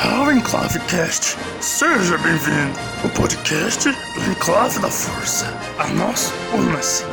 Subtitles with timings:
[0.00, 2.78] Ao Enclavecast, seja bem-vindo.
[3.04, 5.46] O podcast do Enclave da Força.
[5.78, 7.04] A nós, una-se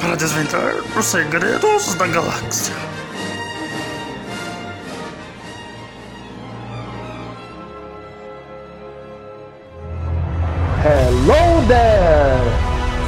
[0.00, 2.95] para desvendar os segredos da galáxia.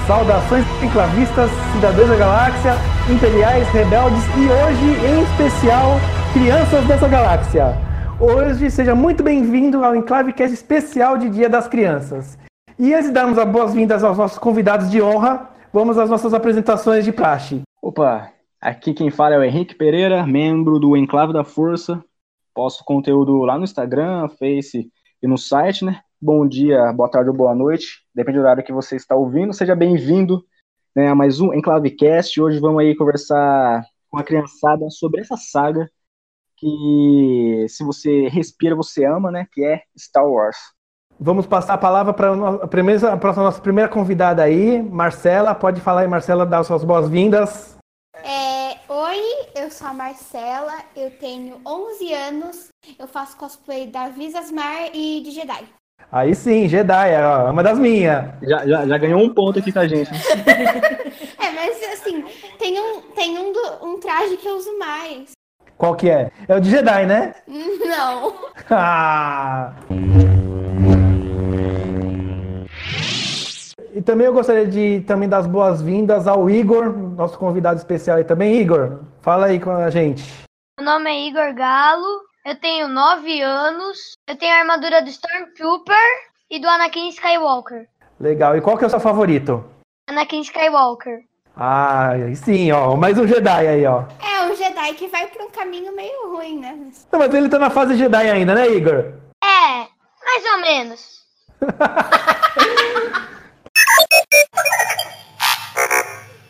[0.09, 2.73] Saudações enclavistas, cidadãos da galáxia,
[3.13, 5.97] imperiais, rebeldes e hoje, em especial,
[6.33, 7.77] crianças dessa galáxia.
[8.19, 12.39] Hoje, seja muito bem-vindo ao Enclavecast especial de Dia das Crianças.
[12.79, 17.05] E antes de darmos as boas-vindas aos nossos convidados de honra, vamos às nossas apresentações
[17.05, 17.61] de praxe.
[17.83, 22.03] Opa, aqui quem fala é o Henrique Pereira, membro do Enclave da Força.
[22.55, 24.91] Posto conteúdo lá no Instagram, Face
[25.23, 26.01] e no site, né?
[26.21, 29.53] Bom dia, boa tarde ou boa noite, depende do horário que você está ouvindo.
[29.53, 30.45] Seja bem-vindo
[30.93, 32.41] né, a mais um Enclavecast.
[32.41, 35.89] Hoje vamos aí conversar com a criançada sobre essa saga
[36.57, 39.47] que, se você respira, você ama, né?
[39.53, 40.57] Que é Star Wars.
[41.21, 45.55] Vamos passar a palavra para a primeira- para a nossa primeira convidada aí, Marcela.
[45.55, 47.79] Pode falar aí, Marcela, dar suas boas-vindas.
[48.17, 49.21] É, oi,
[49.55, 55.31] eu sou a Marcela, eu tenho 11 anos, eu faço cosplay da Visasmar e de
[55.31, 55.78] Jedi.
[56.11, 58.25] Aí sim, Jedi, ó, uma das minhas.
[58.43, 60.11] Já, já, já ganhou um ponto aqui com a gente.
[61.41, 62.25] É, mas assim,
[62.59, 65.31] tem um, tem um, do- um traje que eu uso mais.
[65.77, 66.31] Qual que é?
[66.49, 67.35] É o de Jedi, né?
[67.47, 68.35] Não.
[68.71, 69.73] Ah!
[73.95, 78.25] E também eu gostaria de também dar as boas-vindas ao Igor, nosso convidado especial aí
[78.25, 78.61] também.
[78.61, 80.25] Igor, fala aí com a gente.
[80.79, 85.95] Meu nome é Igor Galo, eu tenho 9 anos, eu tenho a armadura do Stormtrooper
[86.51, 87.87] e do Anakin Skywalker.
[88.19, 88.57] Legal.
[88.57, 89.63] E qual que é o seu favorito?
[90.09, 91.25] Anakin Skywalker.
[91.55, 92.97] Ah, sim, ó.
[92.97, 94.05] Mais um Jedi aí, ó.
[94.23, 96.75] É um Jedi que vai pra um caminho meio ruim, né?
[97.13, 99.13] Não, mas ele tá na fase Jedi ainda, né, Igor?
[99.45, 99.87] É,
[100.25, 101.19] mais ou menos.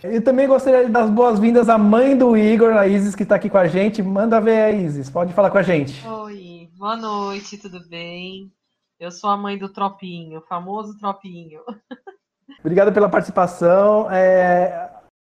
[0.04, 3.34] E também gostaria de dar as boas-vindas à mãe do Igor, a Isis, que tá
[3.34, 4.00] aqui com a gente.
[4.00, 6.06] Manda ver a Isis, pode falar com a gente.
[6.06, 8.52] Oi, boa noite, tudo bem?
[9.00, 11.62] Eu sou a mãe do Tropinho, o famoso Tropinho.
[12.60, 14.08] Obrigado pela participação.
[14.08, 14.88] É...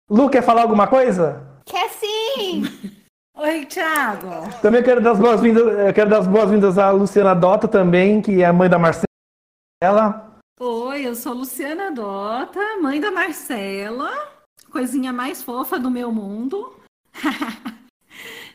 [0.10, 1.46] Lu, quer falar alguma coisa?
[1.66, 2.64] Quer sim!
[3.36, 4.50] Oi, Thiago.
[4.62, 8.42] Também quero dar as boas-vindas, eu quero dar as boas-vindas à Luciana Dota também, que
[8.42, 10.32] é a mãe da Marcela.
[10.58, 14.33] Oi, eu sou Luciana Dota, mãe da Marcela,
[14.74, 16.74] coisinha mais fofa do meu mundo.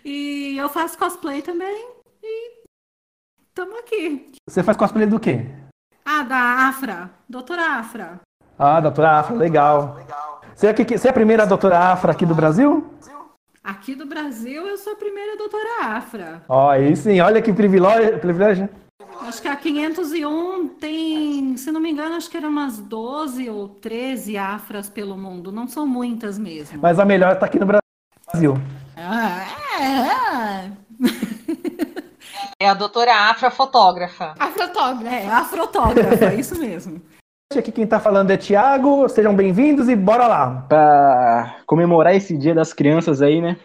[0.04, 1.88] e eu faço cosplay também.
[2.22, 2.50] E
[3.54, 4.32] tamo aqui.
[4.48, 5.46] Você faz cosplay do quê?
[6.04, 8.20] Ah, da Afra, doutora Afra.
[8.58, 9.96] Ah, doutora Afra, legal.
[10.54, 12.92] Você é, que- você é a primeira doutora Afra aqui do Brasil?
[13.62, 16.42] Aqui do Brasil, eu sou a primeira doutora Afra.
[16.48, 18.18] Ó, aí sim, olha que privilégio.
[18.18, 18.68] privilégio.
[19.20, 23.68] Acho que a 501 tem, se não me engano, acho que eram umas 12 ou
[23.68, 25.52] 13 Afras pelo mundo.
[25.52, 26.80] Não são muitas mesmo.
[26.82, 28.54] Mas a melhor tá aqui no Brasil.
[28.96, 29.46] Ah,
[29.80, 30.72] é,
[32.58, 34.34] É a doutora Afra fotógrafa.
[34.36, 35.14] A fotógrafa.
[35.14, 37.00] é, a fotógrafa, isso mesmo.
[37.56, 40.66] Aqui quem tá falando é Thiago, sejam bem-vindos e bora lá.
[40.68, 43.56] Para comemorar esse Dia das Crianças aí, né?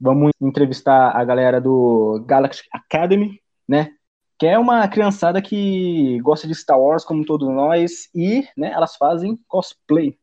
[0.00, 3.90] Vamos entrevistar a galera do Galaxy Academy, né?
[4.38, 8.94] Que é uma criançada que gosta de Star Wars, como todos nós, e né, elas
[8.94, 10.16] fazem cosplay.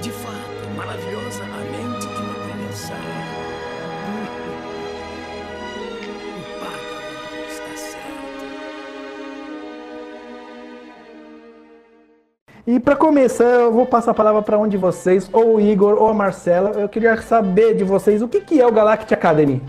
[0.00, 2.94] De fato, maravilhosa a mente de uma criança.
[6.38, 8.08] O Padawan está certo.
[12.66, 16.00] E para começar, eu vou passar a palavra para um de vocês, ou o Igor
[16.00, 16.70] ou a Marcela.
[16.80, 19.60] Eu queria saber de vocês o que, que é o Galactic Academy.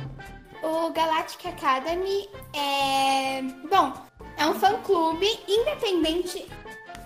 [1.00, 3.42] Galactic Academy é.
[3.70, 3.94] Bom,
[4.36, 6.46] é um fã-clube independente.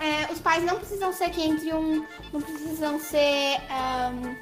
[0.00, 2.04] É, os pais não precisam ser quem entre um.
[2.32, 3.60] Não precisam ser.
[3.70, 4.34] Um,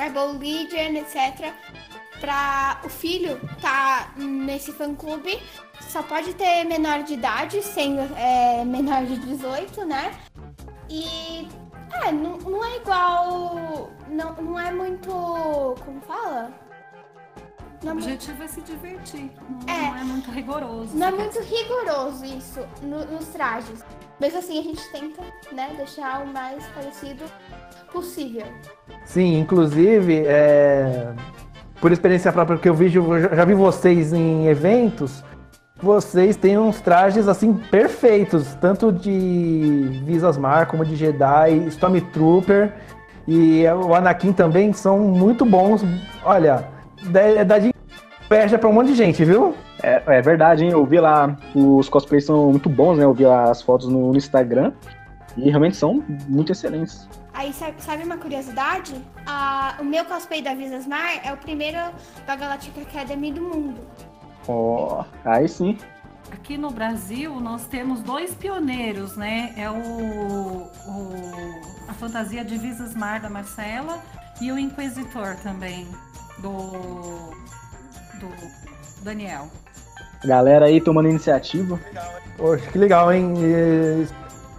[0.00, 1.52] Rebel Legion, etc.
[2.20, 5.42] Pra o filho tá nesse fã-clube.
[5.80, 10.16] Só pode ter menor de idade, sendo é, menor de 18, né?
[10.88, 11.48] E.
[12.04, 13.90] É, não, não é igual.
[14.08, 15.10] Não, não é muito.
[15.84, 16.65] Como fala?
[17.82, 19.30] O Não muito objetivo é se divertir.
[19.66, 19.80] Não É.
[19.90, 20.96] não é muito rigoroso.
[20.96, 23.84] Não é muito rigoroso isso no- nos trajes.
[24.20, 27.24] Mesmo assim, a gente tenta, né, deixar o mais parecido
[27.92, 28.46] possível.
[29.04, 31.12] Sim, inclusive, é,
[31.80, 35.22] por experiência própria que eu vejo, eu já- já vi vocês em eventos,
[35.80, 42.72] vocês têm uns trajes assim perfeitos, tanto de Visas Mar como de Jedi, Stormtrooper
[43.28, 45.84] e o Anakin também são muito bons.
[46.24, 46.74] Olha,
[47.08, 47.72] dá dá de
[48.30, 49.54] inveja pra um monte de gente, viu?
[49.82, 50.70] É, é verdade, hein?
[50.70, 53.04] Eu vi lá, os cosplays são muito bons, né?
[53.04, 54.72] Eu vi lá as fotos no, no Instagram
[55.36, 57.08] e realmente são muito excelentes.
[57.34, 58.94] Aí, sabe, sabe uma curiosidade?
[59.26, 61.76] Ah, o meu cosplay da Visas Mar é o primeiro
[62.26, 63.80] da Galactic Academy do mundo.
[64.48, 65.76] Ó, aí sim.
[66.32, 69.52] Aqui no Brasil, nós temos dois pioneiros, né?
[69.56, 70.70] É o, o-
[71.88, 73.98] a fantasia de Visas Mar da Marcela
[74.40, 75.86] e o Inquisitor também,
[76.38, 76.52] do,
[78.20, 78.28] do
[79.02, 79.48] Daniel.
[80.24, 81.78] Galera aí tomando iniciativa.
[82.36, 83.34] Poxa, que legal, hein?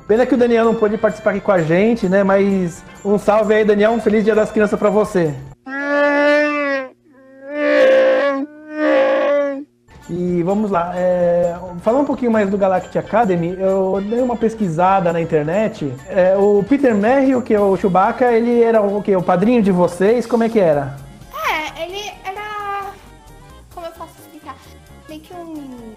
[0.07, 2.24] Pena que o Daniel não pôde participar aqui com a gente, né?
[2.24, 3.91] Mas um salve aí, Daniel.
[3.91, 5.33] Um feliz Dia das Crianças pra você.
[10.09, 10.94] E vamos lá.
[10.95, 15.94] é, falar um pouquinho mais do Galactic Academy, eu dei uma pesquisada na internet.
[16.09, 19.15] É, o Peter Merrill, que é o Chewbacca, ele era o quê?
[19.18, 20.25] O padrinho de vocês?
[20.25, 20.95] Como é que era?
[21.87, 22.91] É, ele era.
[23.73, 24.55] Como eu posso explicar?
[25.07, 25.95] Meio que um.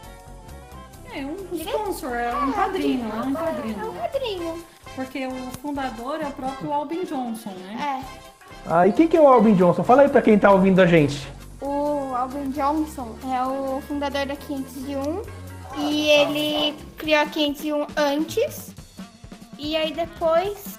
[1.12, 3.94] É um sponsor, é um padrinho, é um É um padrinho.
[4.00, 4.64] padrinho.
[4.94, 8.02] Porque o fundador é o próprio Albin Johnson, né?
[8.06, 8.30] É.
[8.66, 9.82] Ah, e quem que é o Albin Johnson?
[9.82, 11.26] Fala aí pra quem tá ouvindo a gente.
[11.60, 15.22] O Albin Johnson é o fundador da 501
[15.78, 18.74] e ele criou a 501 antes
[19.58, 20.78] e aí depois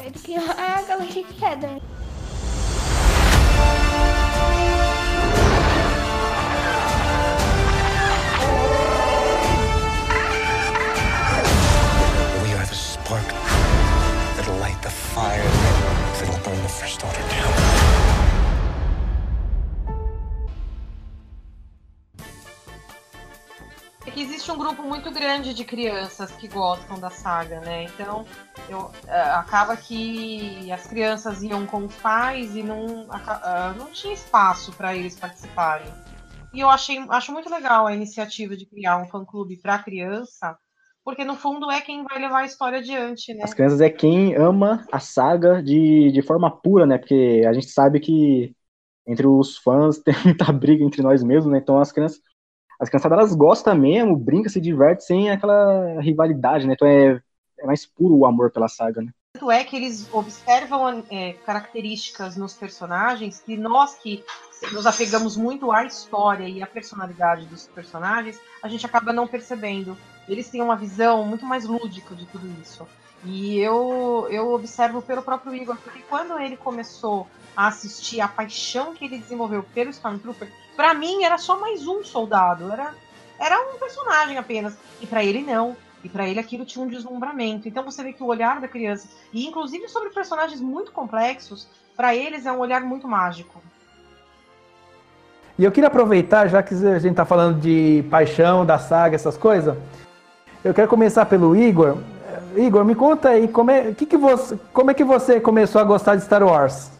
[0.00, 1.82] ele criou a Galactic Academy.
[25.34, 27.84] Grande de crianças que gostam da saga, né?
[27.84, 28.24] Então,
[28.68, 34.14] eu, é, acaba que as crianças iam com os pais e não, ah, não tinha
[34.14, 35.92] espaço para eles participarem.
[36.52, 40.56] E eu achei, acho muito legal a iniciativa de criar um fã-clube para criança,
[41.04, 43.42] porque no fundo é quem vai levar a história adiante, né?
[43.42, 46.96] As crianças é quem ama a saga de, de forma pura, né?
[46.96, 48.54] Porque a gente sabe que
[49.04, 51.58] entre os fãs tem muita briga entre nós mesmos, né?
[51.58, 52.20] Então as crianças,
[52.78, 56.74] as criançadas elas gostam mesmo, brincam, se divertem sem aquela rivalidade, né?
[56.74, 57.20] Então é,
[57.58, 59.10] é mais puro o amor pela saga, né?
[59.34, 64.24] Tanto é que eles observam é, características nos personagens que nós que
[64.72, 69.96] nos apegamos muito à história e à personalidade dos personagens, a gente acaba não percebendo.
[70.28, 72.86] Eles têm uma visão muito mais lúdica de tudo isso.
[73.24, 78.94] E eu, eu observo pelo próprio Igor, porque quando ele começou a assistir a paixão
[78.94, 82.94] que ele desenvolveu pelo Stormtrooper, pra mim era só mais um soldado, era,
[83.38, 84.76] era um personagem apenas.
[85.00, 85.76] E pra ele não.
[86.02, 87.66] E pra ele aquilo tinha um deslumbramento.
[87.66, 91.66] Então você vê que o olhar da criança, e inclusive sobre personagens muito complexos,
[91.96, 93.62] pra eles é um olhar muito mágico.
[95.58, 99.36] E eu queria aproveitar, já que a gente tá falando de paixão, da saga, essas
[99.36, 99.76] coisas,
[100.64, 101.96] eu quero começar pelo Igor.
[102.56, 105.84] Igor, me conta aí, como é que que você, como é que você começou a
[105.84, 106.90] gostar de Star Wars?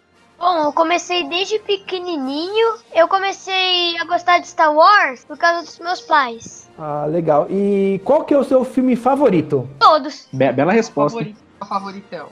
[0.45, 2.77] Bom, eu comecei desde pequenininho.
[2.95, 6.69] Eu comecei a gostar de Star Wars por causa dos meus pais.
[6.79, 7.47] Ah, legal.
[7.49, 9.67] E qual que é o seu filme favorito?
[9.79, 10.29] Todos.
[10.31, 11.17] Be- bela resposta.
[11.19, 12.29] Favorito, favoritão.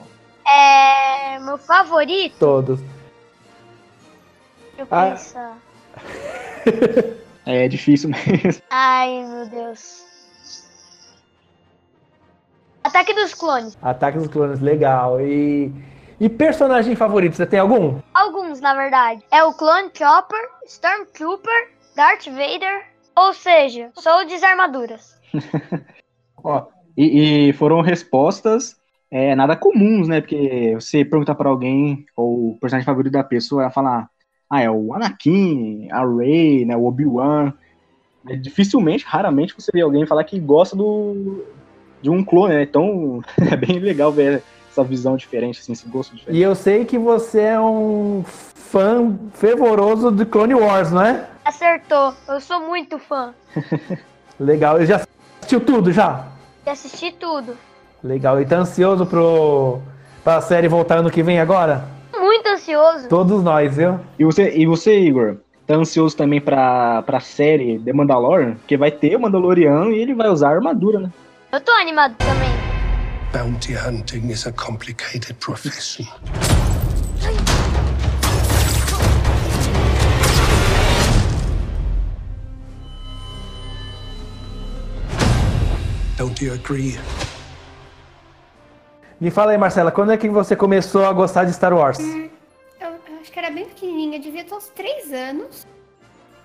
[0.47, 1.39] É.
[1.39, 2.35] Meu favorito.
[2.37, 2.79] Todos.
[4.77, 5.09] Eu Ah.
[5.09, 5.57] pensar.
[7.47, 8.61] É difícil mesmo.
[8.69, 10.05] Ai, meu Deus.
[12.83, 13.77] Ataque dos clones.
[13.81, 15.19] Ataque dos Clones, legal.
[15.19, 15.73] E,
[16.23, 17.99] e personagem favorito, você tem algum?
[18.13, 19.21] Alguns, na verdade.
[19.29, 22.85] É o Clone Chopper, Stormtrooper, Darth Vader.
[23.13, 25.19] Ou seja, sou desarmaduras.
[26.41, 26.65] Ó,
[26.95, 28.77] e, e foram respostas
[29.11, 30.21] é, nada comuns, né?
[30.21, 34.09] Porque você perguntar pra alguém qual o personagem favorito da pessoa, ela falar,
[34.49, 37.53] ah, é o Anakin, a Rey, né, o Obi-Wan.
[38.29, 41.43] É, Dificilmente, raramente você vê alguém falar que gosta do,
[42.01, 42.63] de um clone, né?
[42.63, 44.41] Então é bem legal ver
[44.73, 46.37] essa visão diferente, assim, esse gosto diferente.
[46.37, 51.27] E eu sei que você é um fã fervoroso de Clone Wars, não é?
[51.45, 52.13] Acertou.
[52.27, 53.33] Eu sou muito fã.
[54.39, 54.79] Legal.
[54.79, 55.01] Eu já
[55.39, 56.27] assistiu tudo já?
[56.65, 57.55] E assisti tudo.
[58.03, 58.41] Legal.
[58.41, 59.79] E tá ansioso pro,
[60.23, 61.85] pra série voltar ano que vem agora?
[62.17, 63.07] Muito ansioso.
[63.07, 63.99] Todos nós, viu?
[64.17, 65.37] E você, e você, Igor,
[65.67, 68.55] tá ansioso também pra, pra série The Mandalorian?
[68.55, 71.11] Porque vai ter o Mandaloriano e ele vai usar a armadura, né?
[71.51, 72.62] Eu tô animado também.
[73.33, 76.05] Bounty hunting is a complicated profession.
[86.15, 86.99] Don't you agree?
[89.19, 91.97] Me fala aí, Marcela, quando é que você começou a gostar de Star Wars?
[91.99, 92.29] Eu,
[92.79, 95.65] eu acho que era bem pequenininha, devia ter uns 3 anos.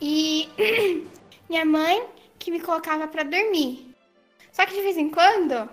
[0.00, 0.49] E
[1.50, 2.02] minha mãe
[2.38, 3.95] que me colocava pra dormir.
[4.50, 5.68] Só que de vez em quando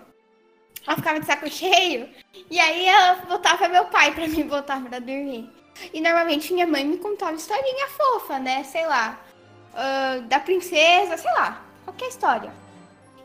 [0.86, 2.08] ela ficava de saco cheio
[2.50, 5.50] e aí ela botava meu pai pra me botar pra dormir.
[5.92, 8.64] E normalmente minha mãe me contava historinha fofa, né?
[8.64, 9.18] Sei lá.
[9.74, 11.62] ah, da princesa, sei lá.
[11.84, 12.52] Qualquer história.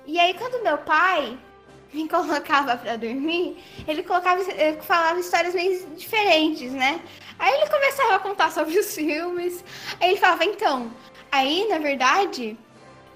[0.05, 1.37] E aí quando meu pai
[1.93, 7.01] me colocava pra dormir, ele colocava, ele falava histórias meio diferentes, né?
[7.37, 9.63] Aí ele começava a contar sobre os filmes.
[9.99, 10.91] Aí ele falava, então,
[11.31, 12.57] aí na verdade,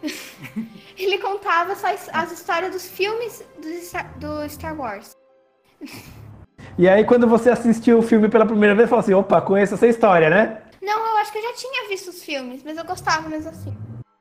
[0.98, 5.12] ele contava só as, as histórias dos filmes do, Star- do Star Wars.
[6.78, 9.88] E aí, quando você assistiu o filme pela primeira vez, falou assim: opa, conheço essa
[9.88, 10.62] história, né?
[10.82, 13.76] Não, eu acho que eu já tinha visto os filmes, mas eu gostava mesmo assim.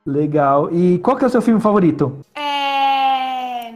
[0.05, 0.71] Legal.
[0.73, 2.19] E qual que é o seu filme favorito?
[2.35, 3.71] É.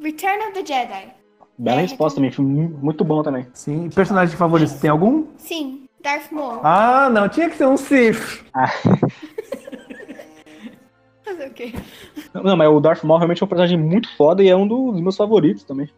[0.00, 1.14] Return of the Jedi.
[1.58, 3.46] Bela É, resposta também, filme mu- muito bom também.
[3.54, 3.88] Sim.
[3.90, 5.26] Personagem favorito, tem algum?
[5.36, 6.60] Sim, Darth Maul.
[6.64, 8.44] Ah, não, tinha que ser um Sith.
[11.32, 11.72] Fazer o quê?
[12.34, 15.00] Não, mas o Darth Maul realmente é um personagem muito foda e é um dos
[15.00, 15.88] meus favoritos também.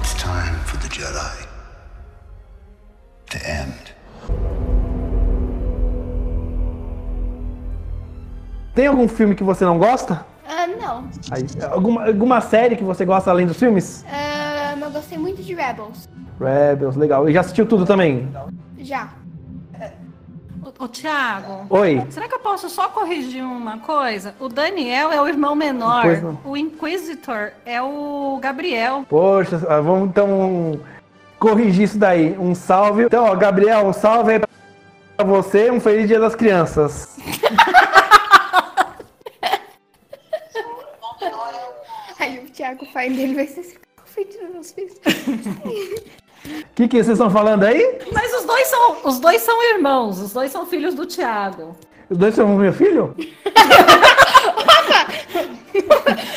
[0.00, 1.46] It's time for the Jedi
[3.30, 3.94] to end.
[8.74, 10.26] Tem algum filme que você não gosta?
[10.44, 11.08] Ah, não.
[11.30, 14.04] Aí, alguma, alguma série que você gosta além dos filmes?
[14.10, 16.08] Ah, eu gostei muito de Rebels.
[16.40, 17.28] Rebels, legal.
[17.28, 18.28] E já assistiu tudo também?
[18.78, 19.21] Já.
[20.78, 22.04] Ô, Thiago, Oi.
[22.10, 24.34] será que eu posso só corrigir uma coisa?
[24.40, 26.04] O Daniel é o irmão menor,
[26.44, 29.04] o Inquisitor é o Gabriel.
[29.08, 30.80] Poxa, ah, vamos então
[31.38, 32.36] corrigir isso daí.
[32.38, 33.04] Um salve.
[33.04, 34.40] Então, ó, Gabriel, um salve aí
[35.16, 35.70] pra você.
[35.70, 37.16] Um feliz dia das crianças.
[42.18, 43.76] Aí o Thiago, o pai dele, vai ser assim,
[44.24, 44.96] dos meus filhos.
[46.44, 47.98] O que, que vocês estão falando aí?
[48.12, 48.31] Mas
[48.82, 51.76] são, os dois são irmãos, os dois são filhos do Thiago.
[52.10, 53.14] Os dois são meu filho?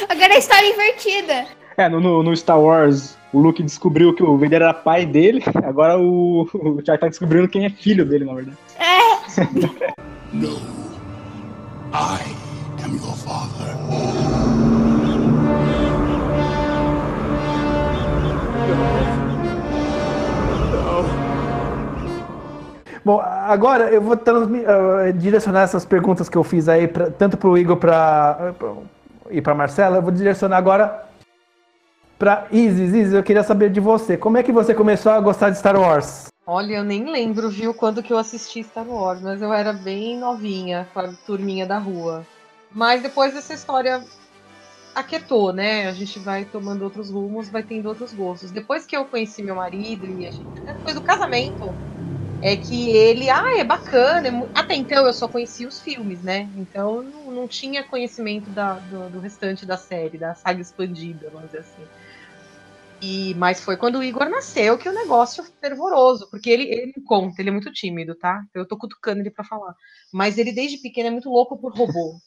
[0.08, 1.46] Agora é a história invertida.
[1.78, 6.00] É, no, no- Star Wars, o Luke descobriu que o Vader era pai dele, agora
[6.00, 8.58] o, o Thiago tá descobrindo quem é filho dele, na verdade.
[10.32, 10.56] No.
[11.94, 12.20] I
[12.84, 13.75] am your father.
[23.06, 27.56] Bom, agora eu vou eh, direcionar essas perguntas que eu fiz aí, pra, tanto pro
[27.56, 28.74] Igor pra, pra-
[29.30, 31.06] e pra Marcela, eu vou direcionar agora
[32.18, 32.96] pra Isis.
[32.96, 34.18] Isis, eu queria saber de você.
[34.18, 36.30] Como é que você começou a gostar de Star Wars?
[36.48, 40.18] Olha, eu nem lembro, viu, quando que eu assisti Star Wars, mas eu era bem
[40.18, 42.26] novinha, com a turminha da rua.
[42.72, 44.04] Mas depois essa história
[44.96, 45.88] aquietou, né?
[45.88, 48.50] A gente vai tomando outros rumos, vai tendo outros gostos.
[48.50, 51.72] Depois que eu conheci meu marido e a gente, depois do casamento,
[52.42, 54.27] é que ele, ah, é bacana.
[54.27, 56.50] é mu-" Até então eu só conhecia os filmes, né?
[56.56, 61.48] Então não, não tinha conhecimento da- do, do restante da série, da saga expandida, vamos
[61.50, 61.89] dizer assim.
[63.01, 67.04] E, mas foi quando o Igor nasceu que o negócio fervoroso, porque ele, ele me
[67.04, 68.42] conta, ele é muito tímido, tá?
[68.54, 69.75] Eu tô cutucando ele pra falar.
[70.13, 72.20] Mas ele desde pequeno é muito louco por robô.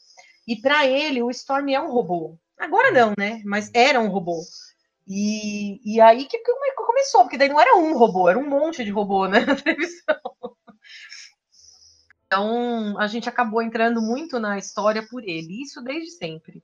[0.47, 2.37] E pra ele o Storm é um robô.
[2.57, 3.41] Agora não, né?
[3.45, 4.41] Mas era um robô.
[5.09, 8.83] E, e aí que come- começou, porque daí não era um robô, era um monte
[8.85, 10.15] de robô, né, na televisão.
[12.27, 16.61] Então a gente acabou entrando muito na história por ele, isso desde sempre.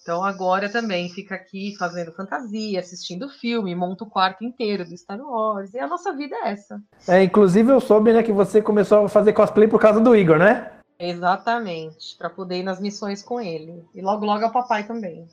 [0.00, 5.18] Então agora também fica aqui fazendo fantasia, assistindo filme, monta o quarto inteiro do Star
[5.18, 5.74] Wars.
[5.74, 6.80] E a nossa vida é essa.
[7.08, 10.38] É, inclusive eu soube né, que você começou a fazer cosplay por causa do Igor,
[10.38, 10.70] né?
[10.98, 13.82] Exatamente, para poder ir nas missões com ele.
[13.94, 15.26] E logo logo é o papai também.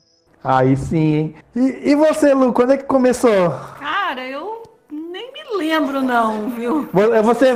[0.44, 1.34] Aí sim, hein?
[1.54, 3.50] E, e você, Lu, quando é que começou?
[3.78, 6.88] Cara, eu nem me lembro não, viu?
[6.92, 7.48] Vo- Você,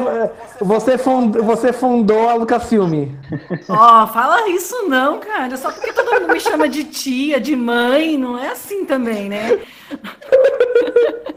[0.60, 3.08] você, fund, você fundou a Lucasfilm.
[3.68, 5.56] Ó, fala isso não, cara.
[5.56, 9.58] Só porque todo mundo me chama de tia, de mãe, não é assim também, né?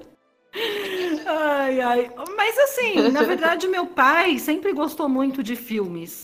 [1.26, 2.12] Ai, ai.
[2.36, 6.22] Mas assim, na verdade, meu pai sempre gostou muito de filmes.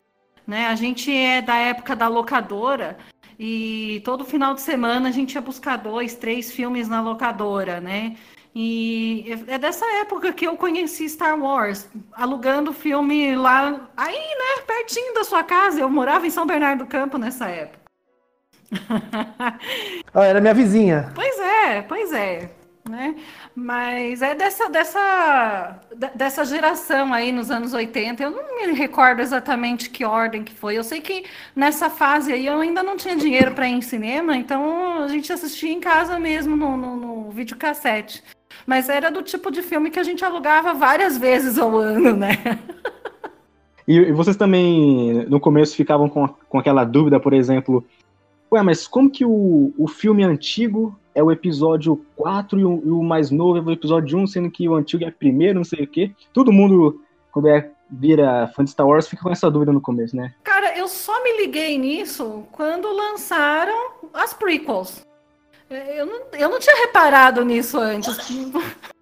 [0.47, 0.67] Né?
[0.67, 2.97] A gente é da época da locadora
[3.39, 8.15] e todo final de semana a gente ia buscar dois, três filmes na locadora, né?
[8.57, 15.13] E é dessa época que eu conheci Star Wars, alugando filme lá, aí, né, pertinho
[15.13, 15.81] da sua casa.
[15.81, 17.79] Eu morava em São Bernardo do Campo nessa época.
[20.13, 21.11] Ah, era minha vizinha.
[21.13, 22.49] Pois é, pois é.
[22.89, 23.15] Né?
[23.55, 28.21] Mas é dessa, dessa, de- dessa geração aí nos anos 80.
[28.21, 30.77] Eu não me recordo exatamente que ordem que foi.
[30.77, 31.25] Eu sei que
[31.55, 35.33] nessa fase aí eu ainda não tinha dinheiro para ir em cinema, então a gente
[35.33, 38.23] assistia em casa mesmo no, no, no videocassete.
[38.67, 42.33] Mas era do tipo de filme que a gente alugava várias vezes ao ano, né?
[43.87, 47.85] E, e vocês também, no começo, ficavam com, com aquela dúvida, por exemplo,
[48.51, 52.89] ué, mas como que o, o filme antigo é o episódio 4 e o, e
[52.91, 55.85] o mais novo é o episódio 1, sendo que o antigo é primeiro, não sei
[55.85, 56.11] o quê?
[56.33, 60.15] Todo mundo, quando é, vira fã de Star Wars, fica com essa dúvida no começo,
[60.15, 60.33] né?
[60.43, 65.05] Cara, eu só me liguei nisso quando lançaram as prequels.
[65.69, 68.15] Eu não, eu não tinha reparado nisso antes.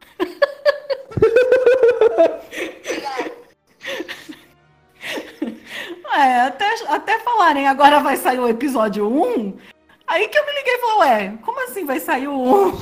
[6.16, 9.58] É, até, até falarem agora vai sair o episódio 1.
[10.08, 12.74] Aí que eu me liguei e falei, ué, como assim vai sair o 1?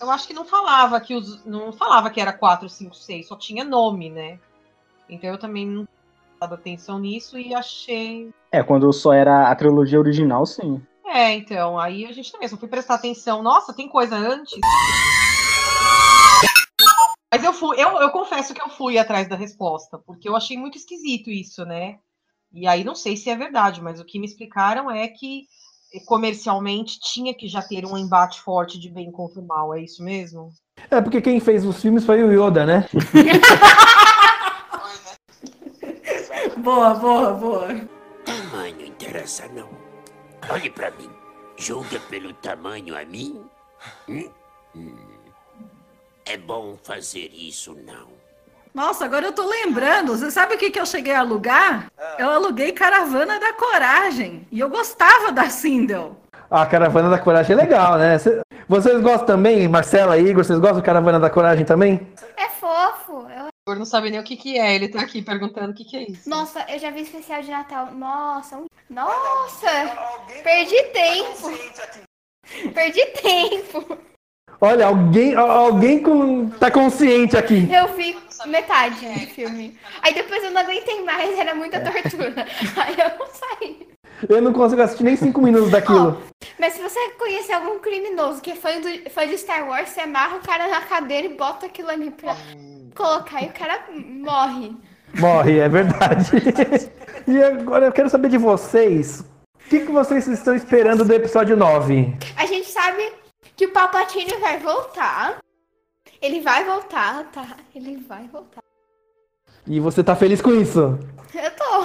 [0.00, 1.44] Eu acho que não falava que os.
[1.46, 4.38] Não falava que era 4, 5, 6, só tinha nome, né?
[5.08, 8.30] Então eu também não tinha dado atenção nisso e achei.
[8.52, 10.82] É, quando só era a trilogia original, sim.
[11.06, 13.42] É, então, aí a gente também só fui prestar atenção.
[13.42, 14.58] Nossa, tem coisa antes.
[17.32, 20.56] Mas eu fui, eu, eu confesso que eu fui atrás da resposta, porque eu achei
[20.56, 21.98] muito esquisito isso, né?
[22.54, 25.42] E aí não sei se é verdade, mas o que me explicaram é que
[25.92, 29.82] eh, comercialmente tinha que já ter um embate forte de bem contra o mal, é
[29.82, 30.52] isso mesmo?
[30.90, 32.88] É porque quem fez os filmes foi o Yoda, né?
[36.64, 37.68] Boa, boa, boa.
[38.24, 39.68] Tamanho interessa não.
[40.50, 41.10] Olhe pra mim.
[41.58, 43.44] Julga pelo tamanho a mim?
[44.08, 44.30] Hum?
[44.74, 44.96] Hum.
[46.24, 48.13] É bom fazer isso, não.
[48.74, 50.16] Nossa, agora eu tô lembrando.
[50.16, 51.86] Você sabe o que, que eu cheguei a alugar?
[52.18, 54.46] Eu aluguei Caravana da Coragem.
[54.50, 56.16] E eu gostava da Sindel.
[56.50, 58.18] A Caravana da Coragem é legal, né?
[58.18, 62.06] Cê- Vocês gostam também, Marcela, Igor, vocês gostam da Caravana da Coragem também?
[62.36, 63.26] É fofo.
[63.30, 65.74] Eu- O Igor não sabe nem o que, que é, ele tá aqui perguntando o
[65.74, 66.28] que, que é isso.
[66.28, 67.92] Nossa, eu já vi especial de Natal.
[67.92, 69.68] Nossa, um- nossa,
[70.42, 71.50] perdi tempo.
[72.74, 73.98] Perdi tempo.
[74.60, 77.68] Olha, alguém, al- alguém com, tá consciente aqui.
[77.72, 79.76] Eu vi metade do filme.
[80.02, 82.46] Aí depois eu não aguentei mais, era muita tortura.
[82.76, 83.88] Aí eu não saí.
[84.28, 86.20] Eu não consigo assistir nem cinco minutos daquilo.
[86.58, 90.00] Mas se você conhecer algum criminoso que é fã, do, fã de Star Wars, você
[90.00, 92.36] amarra o cara na cadeira e bota aquilo ali pra
[92.94, 94.72] colocar e o cara morre.
[95.18, 96.30] Morre, é verdade.
[97.26, 99.20] e agora eu quero saber de vocês.
[99.66, 102.14] O que, que vocês estão esperando do episódio 9?
[102.36, 103.02] A gente sabe
[103.56, 105.38] que o Palpatine vai voltar.
[106.20, 107.56] Ele vai voltar, tá?
[107.74, 108.62] Ele vai voltar.
[109.66, 110.98] E você tá feliz com isso?
[111.34, 111.80] Eu tô.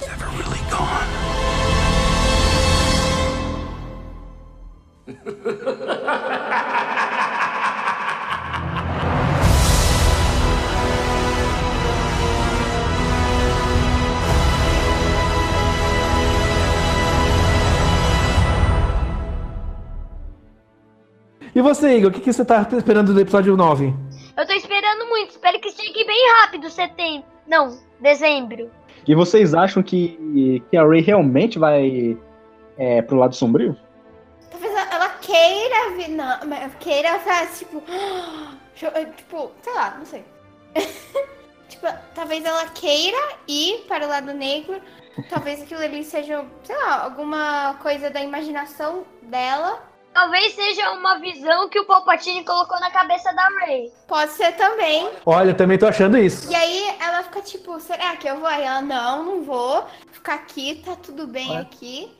[0.00, 1.24] Never really gone.
[21.54, 23.94] E você, Igor, o que, que você tá esperando do episódio 9?
[24.36, 27.24] Eu tô esperando muito, espero que chegue bem rápido, setembro.
[27.46, 28.70] Não, dezembro.
[29.06, 32.18] E vocês acham que, que a Rey realmente vai
[32.76, 33.76] é, pro lado sombrio?
[34.50, 36.08] Talvez ela- queira vir.
[36.08, 37.82] Não, mas queira fazer, tipo.
[38.82, 40.24] eu- Tipo, sei lá, não sei.
[41.68, 44.80] tipo, talvez ela queira ir para o lado negro.
[45.30, 49.80] Talvez aquilo ali seja, sei lá, alguma coisa da imaginação dela.
[50.14, 53.92] Talvez seja uma visão que o Palpatine colocou na cabeça da Rey.
[54.06, 55.10] Pode ser também.
[55.26, 56.50] Olha, eu também tô achando isso.
[56.50, 58.46] E aí ela fica tipo, será que eu vou?
[58.46, 59.84] Aí ela, não, não vou.
[60.12, 61.62] Ficar aqui, tá tudo bem Olha.
[61.62, 62.12] aqui.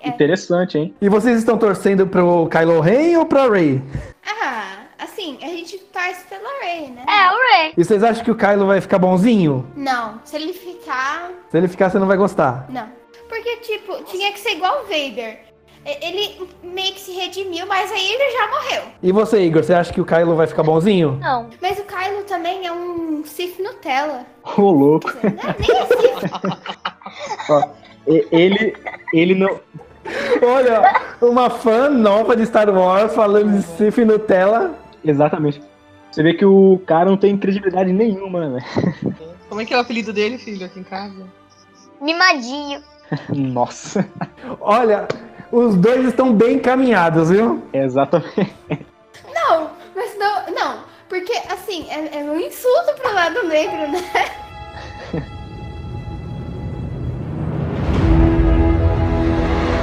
[0.00, 0.10] É.
[0.10, 0.94] Interessante, hein?
[1.00, 3.82] E vocês estão torcendo pro Kylo Ren ou pra Rey?
[4.24, 7.04] Ah, assim, a gente torce pela Rey, né?
[7.08, 7.74] É, o Rey.
[7.78, 9.66] E vocês acham que o Kylo vai ficar bonzinho?
[9.74, 12.66] Não, se ele ficar, Se ele ficar, você não vai gostar.
[12.68, 12.88] Não.
[13.28, 15.47] Porque, tipo, tinha que ser igual o Vader.
[16.02, 18.82] Ele meio que se redimiu, mas aí ele já morreu.
[19.02, 21.18] E você, Igor, você acha que o Kylo vai ficar bonzinho?
[21.20, 21.48] Não.
[21.62, 24.26] Mas o Kylo também é um Sif Nutella.
[24.56, 25.10] Ô, louco.
[25.22, 26.30] Não é nem Sif.
[27.50, 27.68] Ó,
[28.06, 28.76] ele,
[29.14, 29.60] ele não.
[30.42, 34.78] Olha, uma fã nova de Star Wars falando de Sif Nutella.
[35.04, 35.62] Exatamente.
[36.10, 38.64] Você vê que o cara não tem credibilidade nenhuma, né?
[39.48, 41.26] Como é que é o apelido dele, filho, aqui em casa?
[42.00, 42.82] Mimadinho.
[43.34, 44.06] Nossa.
[44.60, 45.08] Olha,
[45.50, 47.62] os dois estão bem encaminhados, viu?
[47.72, 48.56] Exatamente.
[49.34, 54.02] Não, mas não, não porque assim, é, é um insulto pro lado negro, né?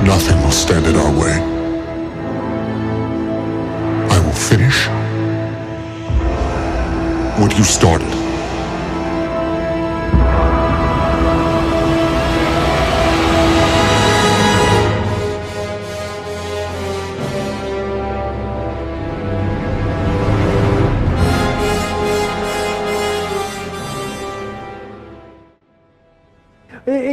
[0.03, 1.41] Nothing will stand in our way.
[4.11, 4.87] I will finish
[7.39, 8.24] what you started.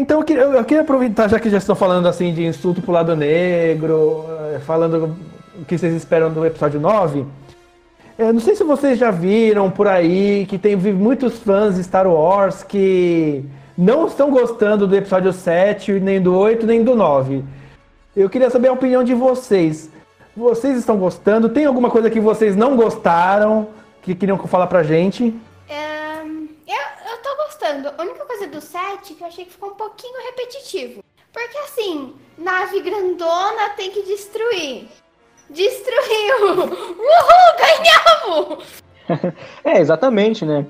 [0.02, 2.90] Então eu queria, eu queria aproveitar, já que já estão falando assim de insulto pro
[2.90, 5.16] lado negro, eh, falando
[5.56, 7.24] o que vocês esperam do episódio 9.
[8.18, 12.08] Eu não sei se vocês já viram por aí que tem muitos fãs de Star
[12.08, 13.44] Wars que
[13.78, 17.44] não estão gostando do episódio 7, nem do 8, nem do 9.
[18.16, 19.88] Eu queria saber a opinião de vocês.
[20.36, 21.48] Vocês estão gostando?
[21.48, 23.68] Tem alguma coisa que vocês não gostaram
[24.02, 25.32] que queriam falar pra gente?
[27.62, 27.92] Gostando.
[27.96, 31.05] A única coisa do 7 que eu achei que ficou um pouquinho repetitivo.
[31.33, 34.88] Porque assim, nave grandona tem que destruir.
[35.48, 36.64] Destruiu!
[36.66, 38.83] Uhul, ganhamos!
[39.64, 40.64] É, exatamente, né?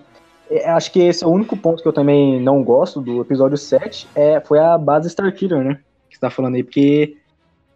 [0.50, 3.56] É, acho que esse é o único ponto que eu também não gosto do episódio
[3.56, 5.78] 7, é, foi a base Starkiller, né?
[6.08, 7.16] Que você tá falando aí, porque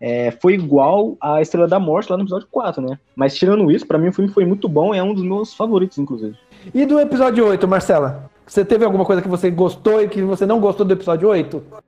[0.00, 2.98] é, foi igual a Estrela da Morte lá no episódio 4, né?
[3.14, 5.98] Mas tirando isso, pra mim o filme foi muito bom, é um dos meus favoritos,
[5.98, 6.36] inclusive.
[6.74, 8.28] E do episódio 8, Marcela?
[8.46, 11.82] Você teve alguma coisa que você gostou e que você não gostou do episódio 8?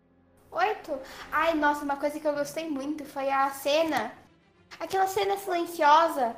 [0.51, 0.99] Oito?
[1.31, 4.11] Ai, nossa, uma coisa que eu gostei muito foi a cena.
[4.81, 6.35] Aquela cena silenciosa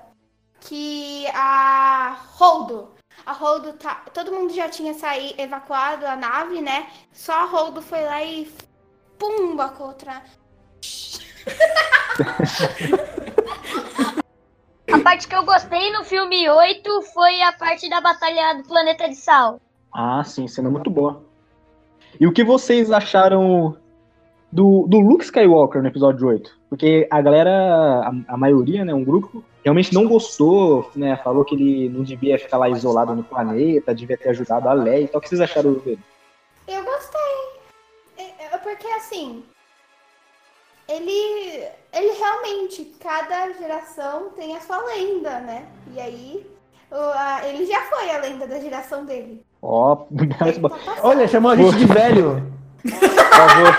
[0.61, 2.91] que a Holdo.
[3.25, 4.03] A Holdo tá.
[4.13, 6.89] Todo mundo já tinha saído, evacuado a nave, né?
[7.13, 8.53] Só a Holdo foi lá e.
[9.19, 10.23] Pumba contra.
[14.93, 19.09] A parte que eu gostei no filme 8 foi a parte da Batalha do Planeta
[19.09, 19.61] de Sal.
[19.93, 21.23] Ah, sim, cena muito boa.
[22.19, 23.77] E o que vocês acharam
[24.51, 26.59] do, do Luke Skywalker no episódio 8?
[26.69, 31.17] Porque a galera, a, a maioria, né, um grupo, realmente não gostou, né?
[31.17, 35.05] Falou que ele não devia ficar lá isolado no planeta, devia ter ajudado a Leia
[35.05, 35.19] e tal.
[35.19, 36.01] O que vocês acharam dele?
[36.67, 37.21] Eu gostei.
[38.63, 39.45] Porque assim.
[40.89, 41.69] Ele.
[41.93, 45.69] Ele realmente, cada geração tem a sua lenda, né?
[45.93, 46.47] E aí.
[47.49, 49.45] ele já foi a lenda da geração dele.
[49.63, 49.97] Ó,
[50.39, 50.73] passando.
[51.03, 52.43] Olha, chamou a gente de velho.
[52.83, 52.91] por
[53.31, 53.77] favor.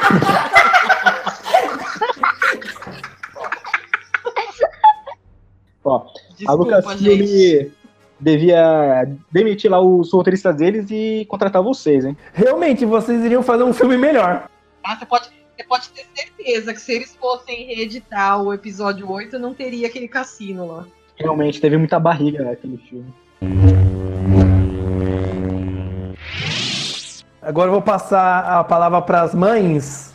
[5.83, 6.03] Ó, a
[6.37, 7.71] Desculpa, Lucasfilm gente.
[8.19, 12.15] devia demitir lá os roteiristas deles e contratar vocês, hein?
[12.33, 14.47] Realmente, vocês iriam fazer um filme melhor.
[14.83, 19.39] Ah, você pode, você pode ter certeza que se eles fossem reeditar o episódio 8,
[19.39, 20.85] não teria aquele cassino lá.
[21.15, 23.11] Realmente teve muita barriga naquele filme.
[27.41, 30.13] Agora eu vou passar a palavra para as mães.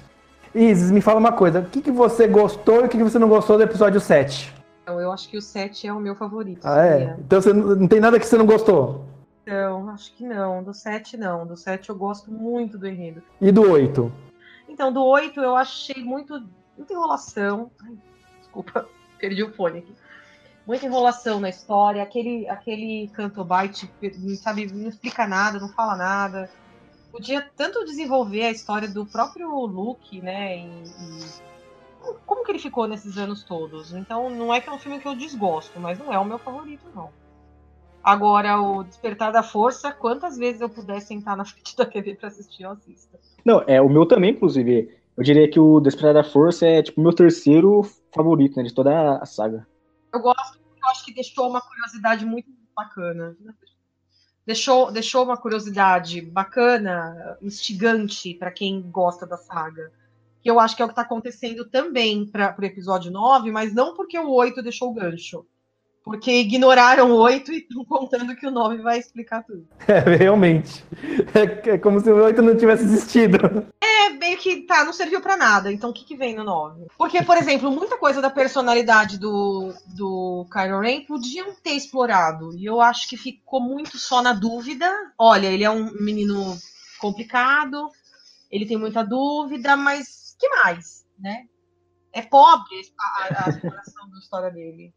[0.55, 1.61] Isis, me fala uma coisa.
[1.61, 4.55] O que, que você gostou e o que, que você não gostou do episódio 7?
[4.83, 6.61] Então, eu acho que o 7 é o meu favorito.
[6.65, 7.17] Ah, é?
[7.19, 9.05] Então você não não tem nada que você não gostou.
[9.43, 10.63] Então, acho que não.
[10.63, 11.45] Do 7 não.
[11.45, 13.21] Do 7 eu gosto muito do enredo.
[13.41, 14.13] E do 8?
[14.69, 16.41] Então, do 8 eu achei muito.
[16.79, 17.71] Muita enrolação.
[17.83, 17.97] Ai,
[18.39, 18.87] desculpa,
[19.19, 19.95] perdi o fone aqui.
[20.65, 22.03] Muita enrolação na história.
[22.03, 23.91] Aquele, aquele Cantobite,
[24.37, 26.49] sabe, não explica nada, não fala nada.
[27.17, 30.59] Podia tanto desenvolver a história do próprio Luke, né?
[30.59, 33.95] E, e como que ele ficou nesses anos todos.
[33.95, 36.39] Então, não é que é um filme que eu desgosto, mas não é o meu
[36.39, 37.11] favorito, não.
[38.05, 42.29] Agora, o Despertar da Força, quantas vezes eu puder sentar na frente da TV pra
[42.29, 43.19] assistir, eu assisto.
[43.43, 44.95] Não, é o meu também, inclusive.
[45.17, 47.81] Eu diria que o Despertar da Força é tipo meu terceiro
[48.15, 49.67] favorito, né, de toda a saga.
[50.13, 53.35] Eu gosto porque eu acho que deixou uma curiosidade muito bacana.
[54.47, 59.91] Deixou, deixou uma curiosidade bacana, instigante para quem gosta da saga.
[60.41, 63.75] Que eu acho que é o que está acontecendo também para o episódio 9, mas
[63.75, 65.45] não porque o 8 deixou o gancho.
[66.05, 69.67] Porque ignoraram o 8 e estão contando que o 9 vai explicar tudo.
[69.89, 70.85] É, realmente.
[71.35, 73.39] É, é como se o 8 não tivesse existido.
[73.83, 75.73] É meio que tá, não serviu pra nada.
[75.73, 76.87] Então o que, que vem no 9?
[76.97, 82.57] Porque, por exemplo, muita coisa da personalidade do, do Kylo Ren podiam ter explorado.
[82.57, 84.91] E eu acho que ficou muito só na dúvida.
[85.19, 86.57] Olha, ele é um menino
[86.99, 87.91] complicado,
[88.51, 91.45] ele tem muita dúvida, mas que mais, né?
[92.13, 94.95] É pobre a, a, exploração da história dele.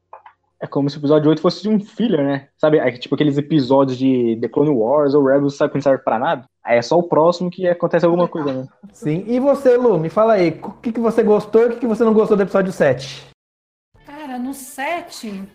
[0.62, 2.50] É como se o episódio 8 fosse um filler, né?
[2.58, 6.04] Sabe, é tipo aqueles episódios de The Clone Wars ou Rebels, sabe, que não serve
[6.04, 6.46] pra nada?
[6.70, 8.68] Aí é só o próximo que acontece alguma coisa, né?
[8.94, 9.24] Sim.
[9.26, 10.50] E você, Lu, me fala aí.
[10.64, 13.28] O que, que você gostou e o que, que você não gostou do episódio 7?
[14.06, 15.50] Cara, no 7,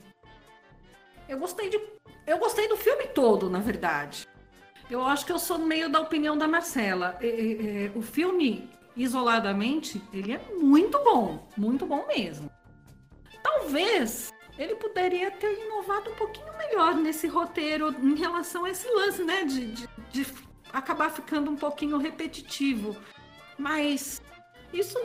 [1.29, 1.81] eu gostei de.
[2.27, 4.27] Eu gostei do filme todo, na verdade.
[4.91, 7.17] Eu acho que eu sou meio da opinião da Marcela.
[7.21, 11.47] É, é, é, o filme, isoladamente, ele é muito bom.
[11.57, 12.51] Muito bom mesmo.
[13.41, 19.23] Talvez ele poderia ter inovado um pouquinho melhor nesse roteiro em relação a esse lance,
[19.23, 19.45] né?
[19.45, 20.25] De, de, de
[20.75, 22.95] acabar ficando um pouquinho repetitivo.
[23.57, 24.21] Mas
[24.73, 24.99] isso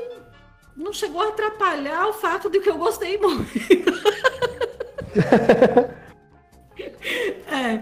[0.75, 3.49] não chegou a atrapalhar o fato de que eu gostei muito.
[7.47, 7.81] é,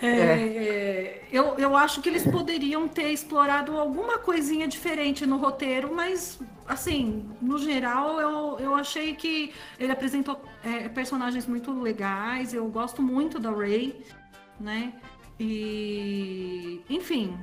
[0.00, 1.22] é, é.
[1.30, 7.30] Eu, eu acho que eles poderiam ter explorado alguma coisinha diferente no roteiro, mas, assim,
[7.40, 12.52] no geral, eu, eu achei que ele apresentou é, personagens muito legais.
[12.52, 14.04] Eu gosto muito da Ray,
[14.60, 14.92] né?
[15.38, 17.36] E, enfim,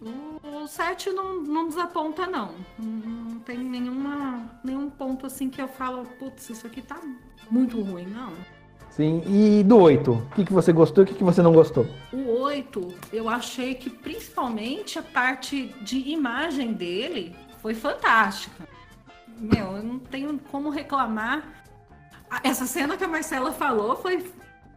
[0.00, 2.54] o 7 não, não desaponta, não.
[2.78, 7.00] Não tem nenhuma, nenhum ponto assim que eu falo, putz, isso aqui tá
[7.50, 8.32] muito ruim, não.
[8.90, 11.52] Sim, e do 8, o que, que você gostou e o que, que você não
[11.52, 11.86] gostou?
[12.12, 18.68] O 8, eu achei que principalmente a parte de imagem dele foi fantástica.
[19.38, 21.64] Meu, eu não tenho como reclamar.
[22.42, 24.24] Essa cena que a Marcela falou foi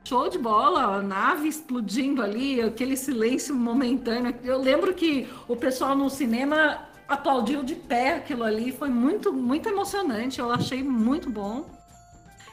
[0.03, 4.35] Show de bola, a nave explodindo ali, aquele silêncio momentâneo.
[4.43, 9.69] Eu lembro que o pessoal no cinema aplaudiu de pé aquilo ali, foi muito, muito
[9.69, 11.69] emocionante, eu achei muito bom.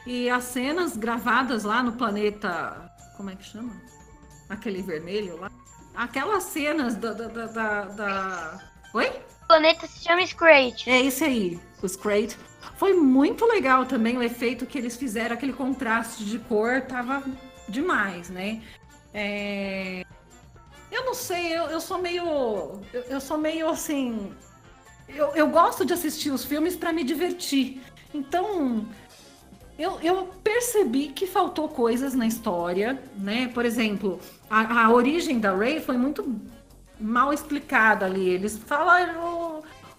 [0.05, 2.91] E as cenas gravadas lá no planeta.
[3.15, 3.73] Como é que chama?
[4.47, 5.51] Aquele vermelho lá.
[5.95, 7.13] Aquelas cenas da.
[7.13, 8.59] da, da, da.
[8.93, 9.07] Oi?
[9.43, 10.89] O planeta se chama Scrate.
[10.89, 12.37] É esse aí, o Scrate.
[12.79, 17.21] Foi muito legal também o efeito que eles fizeram, aquele contraste de cor, tava
[17.67, 18.61] demais, né?
[19.13, 20.05] É...
[20.89, 22.23] Eu não sei, eu, eu sou meio.
[22.93, 24.31] Eu, eu, sou meio assim.
[25.09, 27.81] Eu, eu gosto de assistir os filmes para me divertir.
[28.13, 28.87] Então,
[29.77, 33.49] eu, eu, percebi que faltou coisas na história, né?
[33.49, 36.33] Por exemplo, a, a origem da Ray foi muito
[36.97, 38.29] mal explicada ali.
[38.29, 39.48] Eles falaram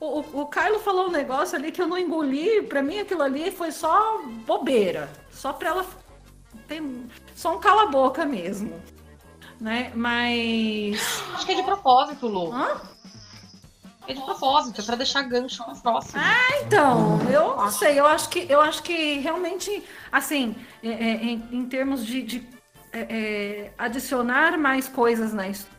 [0.00, 2.62] o, o Kylo falou um negócio ali que eu não engoli.
[2.62, 5.10] Pra mim, aquilo ali foi só bobeira.
[5.30, 5.86] Só pra ela
[6.66, 6.82] ter.
[7.34, 8.80] Só um cala-boca mesmo.
[9.60, 9.92] Né?
[9.94, 11.22] Mas.
[11.34, 12.50] Acho que é de propósito, Lu.
[12.50, 12.80] Hã?
[14.08, 16.20] É de propósito, é pra deixar gancho pro próximo.
[16.20, 21.22] Ah, então, eu não sei, eu acho que, eu acho que realmente, assim, é, é,
[21.22, 22.48] em, em, termos de, de
[22.92, 25.78] é, é adicionar mais coisas na história,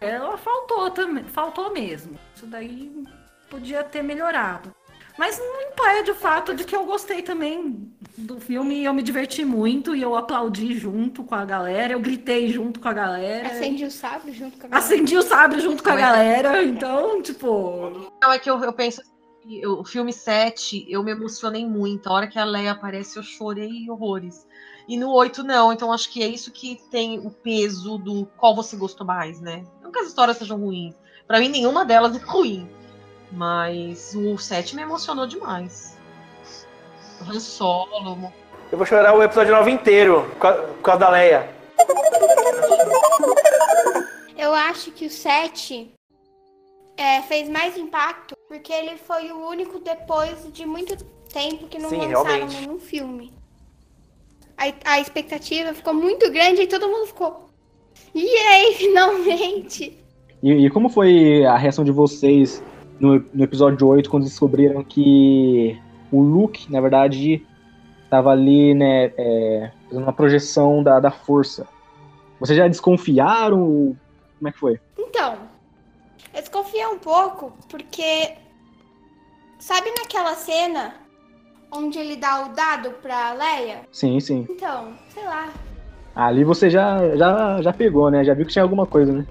[0.00, 2.18] ela faltou também, faltou mesmo.
[2.34, 3.06] Isso daí
[3.48, 4.74] podia ter melhorado.
[5.18, 9.02] Mas não impede o fato de que eu gostei também do filme e eu me
[9.02, 13.48] diverti muito e eu aplaudi junto com a galera, eu gritei junto com a galera.
[13.48, 14.86] Acendi o sabre junto com a galera.
[14.86, 18.10] Acendi o sabre junto com a galera, então, tipo.
[18.22, 22.08] Não, é que eu, eu penso assim, o filme 7, eu me emocionei muito.
[22.08, 24.46] A hora que a Leia aparece, eu chorei horrores.
[24.86, 25.72] E no 8, não.
[25.72, 29.64] Então acho que é isso que tem o peso do qual você gostou mais, né?
[29.82, 30.94] Não que as histórias sejam ruins.
[31.26, 32.68] Para mim, nenhuma delas é ruim.
[33.32, 35.98] Mas o 7 me emocionou demais.
[37.20, 38.32] O Han Solo.
[38.70, 41.50] Eu vou chorar o episódio 9 inteiro por causa da Leia.
[44.36, 45.92] Eu acho que o 7
[46.96, 50.96] é, fez mais impacto porque ele foi o único depois de muito
[51.32, 52.60] tempo que não Sim, lançaram realmente.
[52.60, 53.32] nenhum filme.
[54.56, 57.50] A, a expectativa ficou muito grande e todo mundo ficou.
[58.14, 59.98] E aí, finalmente?
[60.42, 62.62] E, e como foi a reação de vocês
[62.98, 65.78] no, no episódio 8, quando descobriram que
[66.10, 67.44] o Luke, na verdade,
[68.04, 71.66] estava ali, né, é, fazendo uma projeção da, da força.
[72.38, 73.96] Vocês já desconfiaram?
[74.38, 74.80] Como é que foi?
[74.98, 75.36] Então,
[76.34, 78.34] eu desconfiei um pouco, porque.
[79.58, 80.94] Sabe naquela cena
[81.72, 83.80] onde ele dá o dado pra Leia?
[83.90, 84.46] Sim, sim.
[84.50, 85.48] Então, sei lá.
[86.14, 88.22] Ali você já, já, já pegou, né?
[88.22, 89.26] Já viu que tinha alguma coisa, né?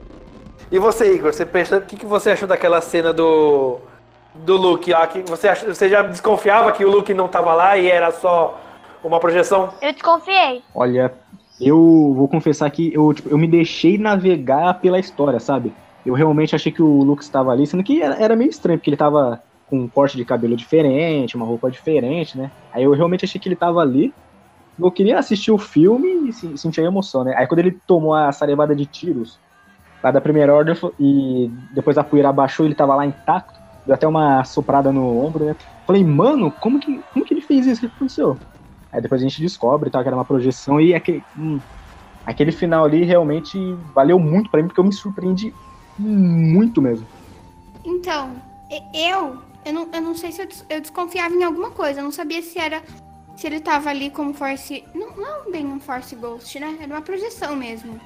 [0.72, 3.80] E você, Igor, você pensa, o que, que você achou daquela cena do
[4.34, 5.08] do Luke lá?
[5.08, 8.60] Que você, ach, você já desconfiava que o Luke não estava lá e era só
[9.04, 9.70] uma projeção?
[9.82, 10.64] Eu desconfiei.
[10.74, 11.14] Olha,
[11.62, 15.74] eu vou confessar que eu, tipo, eu me deixei navegar pela história, sabe?
[16.06, 18.90] Eu realmente achei que o Luke estava ali, sendo que era, era meio estranho, porque
[18.90, 22.52] ele estava com um corte de cabelo diferente, uma roupa diferente, né?
[22.74, 24.14] Aí eu realmente achei que ele estava ali.
[24.78, 27.34] Eu queria assistir o filme e sentir a emoção, né?
[27.38, 29.40] Aí quando ele tomou a sarevada de tiros
[30.06, 34.08] lá da primeira ordem e depois a poeira abaixou ele tava lá intacto, deu até
[34.08, 35.56] uma soprada no ombro, né?
[35.88, 37.84] Falei, mano, como que, como que ele fez isso?
[37.84, 38.38] O que aconteceu?
[38.92, 41.60] Aí depois a gente descobre tá, que era uma projeção e aquele, hum,
[42.24, 43.58] aquele final ali realmente
[43.96, 45.52] valeu muito para mim, porque eu me surpreendi
[45.98, 47.08] muito mesmo.
[47.84, 48.30] Então,
[48.94, 52.12] eu, eu não, eu não sei se eu, eu desconfiava em alguma coisa, eu não
[52.12, 52.84] sabia se era
[53.36, 54.84] se ele tava ali como Force.
[54.94, 56.78] Não, não bem um Force Ghost, né?
[56.80, 58.00] Era uma projeção mesmo.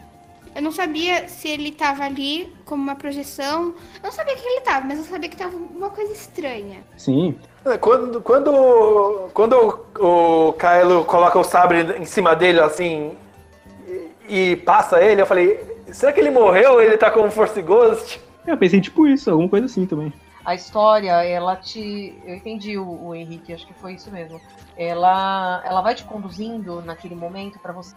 [0.55, 3.73] Eu não sabia se ele tava ali como uma projeção.
[3.95, 6.83] Eu não sabia que ele tava, mas eu sabia que tava uma coisa estranha.
[6.97, 7.37] Sim.
[7.79, 13.15] Quando, quando, quando o, o Kylo coloca o sabre em cima dele, assim,
[14.27, 15.59] e, e passa ele, eu falei,
[15.91, 18.19] será que ele morreu ou ele tá como Force Ghost?
[18.47, 20.11] Eu pensei tipo isso, alguma coisa assim também.
[20.43, 22.17] A história, ela te.
[22.25, 24.41] Eu entendi o, o Henrique, acho que foi isso mesmo.
[24.75, 27.93] Ela, ela vai te conduzindo naquele momento para você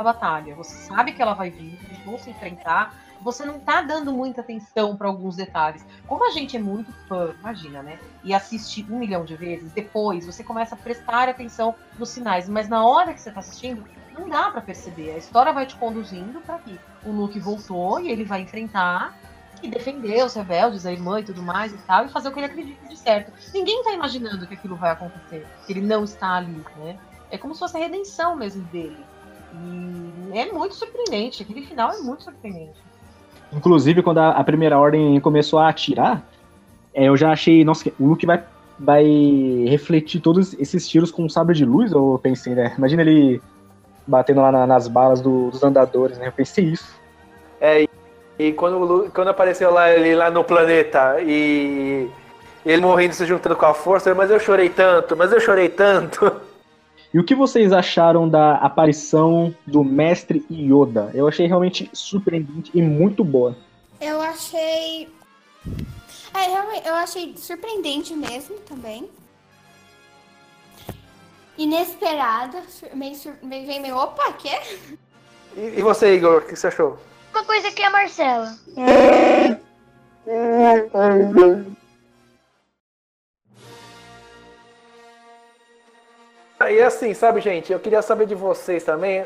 [0.00, 0.54] a batalha.
[0.54, 2.94] Você sabe que ela vai vir, eles vão se enfrentar.
[3.20, 5.84] Você não tá dando muita atenção para alguns detalhes.
[6.06, 7.98] Como a gente é muito fã, imagina, né?
[8.24, 12.48] E assiste um milhão de vezes, depois você começa a prestar atenção nos sinais.
[12.48, 13.84] Mas na hora que você tá assistindo,
[14.18, 15.12] não dá para perceber.
[15.12, 19.14] A história vai te conduzindo para que o Luke voltou e ele vai enfrentar
[19.62, 22.38] e defender os rebeldes, a irmã e tudo mais e tal, e fazer o que
[22.38, 23.32] ele acredita de certo.
[23.52, 26.98] Ninguém tá imaginando que aquilo vai acontecer, que ele não está ali, né?
[27.30, 29.04] É como se fosse a redenção mesmo dele.
[30.32, 32.78] E é muito surpreendente, aquele final é muito surpreendente.
[33.52, 36.22] Inclusive, quando a, a primeira ordem começou a atirar,
[36.94, 38.42] é, eu já achei, nossa, o Luke vai,
[38.78, 39.04] vai
[39.68, 42.74] refletir todos esses tiros com um sabre de luz, eu pensei, né?
[42.78, 43.42] Imagina ele
[44.06, 46.28] batendo lá na- nas balas do- dos andadores, né?
[46.28, 46.94] Eu pensei isso.
[47.60, 47.88] É, e,
[48.38, 52.08] e quando, o Lu- quando apareceu lá ele lá no planeta e
[52.64, 56.32] ele morrendo se juntando com a força, mas eu chorei tanto, mas eu chorei tanto.
[57.12, 61.10] E o que vocês acharam da aparição do mestre Yoda?
[61.12, 63.56] Eu achei realmente surpreendente e muito boa.
[64.00, 65.08] Eu achei.
[66.32, 69.10] É, eu achei surpreendente mesmo também.
[71.58, 72.62] Inesperada.
[72.94, 73.96] Meio, sur- meio, vem meio.
[73.96, 74.56] Opa, quê?
[75.56, 76.96] E, e você, Igor, o que você achou?
[77.32, 78.56] Uma coisa que é a Marcela.
[86.68, 89.24] E assim, sabe, gente, eu queria saber de vocês também.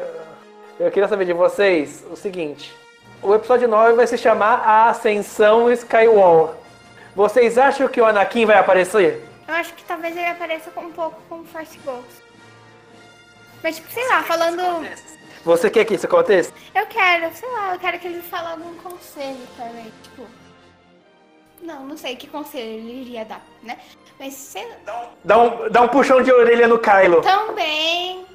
[0.79, 2.73] Eu queria saber de vocês o seguinte:
[3.21, 6.55] o episódio 9 vai se chamar A Ascensão Skywalker.
[7.15, 9.25] Vocês acham que o Anakin vai aparecer?
[9.49, 12.23] Eu acho que talvez ele apareça com um pouco como Force Ghost.
[13.63, 14.87] Mas, tipo, sei lá, falando.
[15.45, 16.53] Você quer que isso aconteça?
[16.75, 19.93] Eu quero, sei lá, eu quero que ele fale algum conselho também.
[20.03, 20.44] Tipo.
[21.65, 23.79] Não, não sei que conselho ele iria dar, né?
[24.21, 24.55] Mas
[24.87, 25.09] lá.
[25.25, 27.23] Dá um, dá um puxão de orelha no Kylo.
[27.23, 28.27] Também.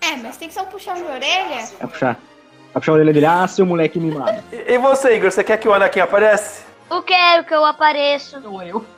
[0.00, 1.66] É, mas tem que ser um puxão de orelha.
[1.78, 2.14] Vai puxar.
[2.14, 4.42] Vai puxar a orelha dele, ah, seu moleque mimado.
[4.50, 6.64] E, e você, Igor, você quer que o Anakin apareça?
[6.90, 8.42] Eu quero que eu apareça.
[8.42, 8.84] Ou eu.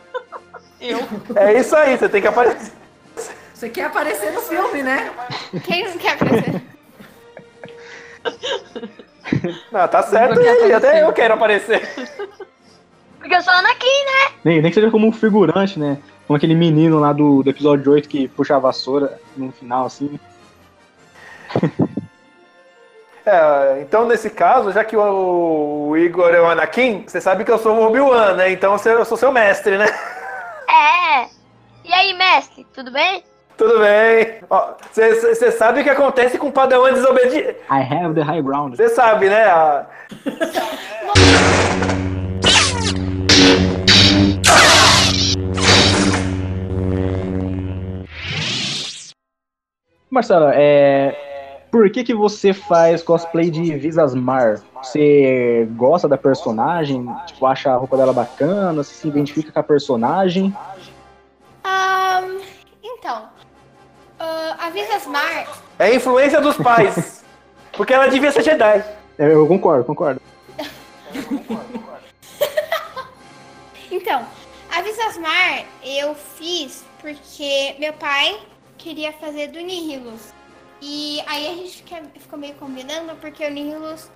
[0.79, 0.99] Eu.
[1.35, 2.71] É isso aí, você tem que aparecer.
[3.55, 5.11] Você quer aparecer no filme, né?
[5.64, 6.62] Quem não quer aparecer?
[9.73, 10.75] Não, tá certo ele, aparecer.
[10.75, 11.89] até eu quero aparecer.
[13.19, 14.35] Porque eu sou Anakin, né?
[14.45, 15.99] Nem, nem que seja como um figurante, né?
[16.27, 20.19] Como aquele menino lá do, do episódio 8 que puxa a vassoura no final, assim.
[23.29, 27.51] É, então nesse caso, já que o, o Igor é o Anakin, você sabe que
[27.51, 28.53] eu sou o Obi-Wan, né?
[28.53, 29.87] Então eu sou seu mestre, né?
[30.71, 31.27] É.
[31.85, 33.25] E aí, mestre, tudo bem?
[33.57, 34.40] Tudo bem.
[34.92, 37.57] Você sabe o que acontece com o Padawan desobediente?
[37.71, 38.75] I have the high ground.
[38.77, 39.45] Você sabe, né?
[39.45, 39.87] A-
[50.11, 51.23] Marcela, é.
[51.71, 54.61] Por que, que você faz cosplay de Visas Mar?
[54.83, 57.07] Você gosta da personagem?
[57.27, 58.73] Tipo, acha a roupa dela bacana?
[58.83, 60.57] Você se identifica com a personagem?
[61.64, 62.38] Ahn,
[62.83, 63.29] então.
[64.27, 65.47] Ah, a Visas Mar.
[65.79, 67.25] É a influência dos pais.
[67.73, 68.85] Porque ela devia ser Jedi.
[69.19, 70.21] É, Eu concordo, concordo.
[73.91, 74.27] Então,
[74.71, 78.39] a Visas Mar eu fiz porque meu pai
[78.77, 80.33] queria fazer do Nihilus.
[80.83, 84.11] E aí a gente fica- ficou meio combinando porque o Nihilus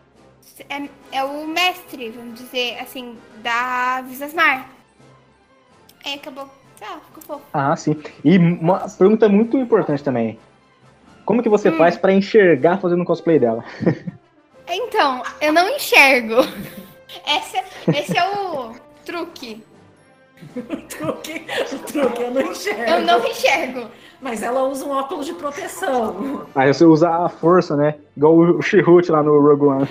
[0.69, 4.69] é, é o mestre, vamos dizer assim, da Visas Mar.
[6.05, 6.51] Aí acabou.
[6.83, 7.45] Ah, ficou fofo.
[7.53, 7.97] Ah, sim.
[8.25, 10.39] E uma pergunta muito importante também.
[11.25, 13.65] Como que você faz pra enxergar fazendo cosplay dela?
[14.73, 16.37] Então, eu não enxergo.
[17.27, 17.61] Esse,
[17.93, 18.73] esse é o
[19.05, 19.65] truque.
[20.89, 22.83] truque, o truque eu não enxergo.
[22.83, 23.91] Eu não enxergo.
[24.21, 26.47] Mas ela usa um óculos de proteção.
[26.55, 27.97] Aí você usa a força, né?
[28.17, 29.89] Igual o Chihut lá no Rogue One.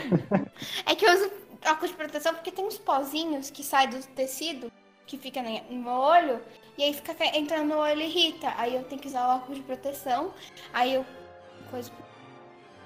[0.86, 1.30] É que eu uso
[1.70, 4.72] óculos de proteção porque tem uns pozinhos que saem do tecido
[5.10, 6.40] que fica no meu olho
[6.78, 8.54] e aí fica ca- entrando no olho e irrita.
[8.58, 10.30] Aí eu tenho que usar o óculos de proteção.
[10.72, 11.04] Aí eu.
[11.72, 11.92] Coisa...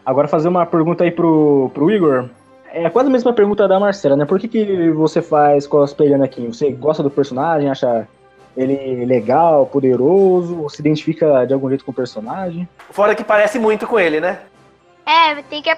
[0.05, 2.29] Agora fazer uma pergunta aí pro, pro Igor.
[2.71, 4.25] É quase a mesma pergunta da Marcela, né?
[4.25, 6.51] Por que, que você faz cosplay de Anakin?
[6.51, 8.07] Você gosta do personagem, acha
[8.55, 12.67] ele legal, poderoso, ou se identifica de algum jeito com o personagem?
[12.89, 14.39] Fora que parece muito com ele, né?
[15.05, 15.69] É, tem que,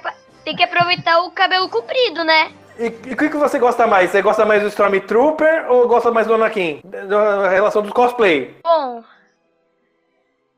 [0.43, 2.51] tem que aproveitar o cabelo comprido, né?
[2.77, 4.11] E o que, que você gosta mais?
[4.11, 6.81] Você gosta mais do Stormtrooper ou gosta mais do Anakin?
[6.83, 8.55] Da relação dos cosplay.
[8.63, 9.01] Bom,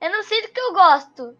[0.01, 1.36] eu não sei do que eu gosto,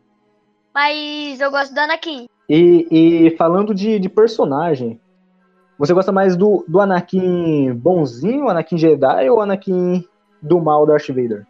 [0.74, 2.28] mas eu gosto do Anakin.
[2.48, 5.02] E, e falando de, de personagem,
[5.80, 10.08] você gosta mais do, do Anakin bonzinho, Anakin Jedi ou Anakin
[10.42, 11.46] do mal Darth Vader?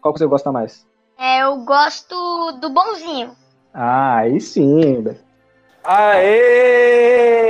[0.00, 0.86] Qual que você gosta mais?
[1.18, 3.36] É, eu gosto do bonzinho.
[3.74, 5.29] Ah, aí sim, velho.
[5.82, 7.40] Aê!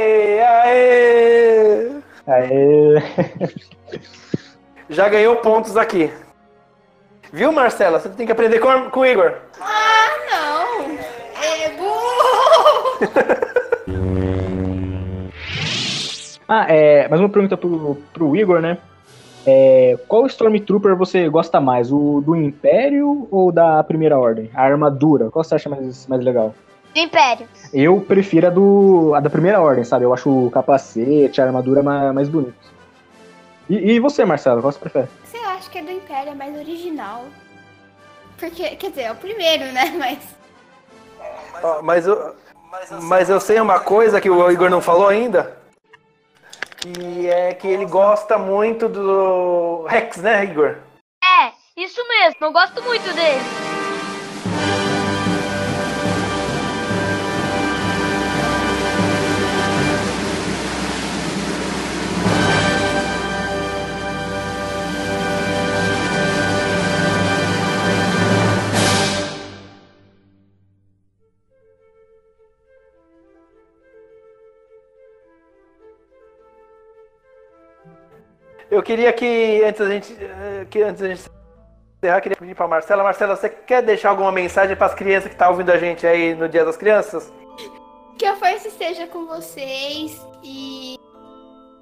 [0.41, 1.91] Aê!
[2.27, 2.95] Aê.
[4.89, 6.11] Já ganhou pontos aqui.
[7.33, 7.99] Viu, Marcela?
[7.99, 9.35] Você tem que aprender com, com o Igor.
[9.61, 10.99] Ah, não!
[11.43, 13.01] É burro!
[16.53, 18.77] Ah, é, mais uma pergunta pro, pro Igor, né?
[19.47, 21.93] É, qual Stormtrooper você gosta mais?
[21.93, 24.51] O do Império ou da Primeira Ordem?
[24.53, 26.53] A armadura, qual você acha mais, mais legal?
[26.95, 27.49] Do Império.
[27.73, 30.05] Eu prefiro a, do, a da Primeira Ordem, sabe?
[30.05, 32.55] Eu acho o capacete, a armadura mais, mais bonito.
[33.69, 35.09] E, e você, Marcelo, qual você prefere?
[35.25, 37.25] Sei lá, acho que é do Império, é mais original.
[38.37, 39.93] Porque, quer dizer, é o primeiro, né?
[39.97, 40.41] Mas.
[41.83, 42.35] Mas, eu,
[43.03, 45.59] mas eu sei uma coisa que o Igor não falou ainda.
[46.79, 50.77] Que é que ele gosta muito do Rex, né, Igor?
[51.23, 53.70] É, isso mesmo, eu gosto muito dele.
[78.71, 81.29] Eu queria que antes da gente, eh, que antes da gente
[81.99, 83.03] encerrar, queria pedir para Marcela.
[83.03, 86.35] Marcela, você quer deixar alguma mensagem para as crianças que estão ouvindo a gente aí
[86.35, 87.33] no Dia das Crianças?
[88.17, 90.97] Que a força esteja com vocês e.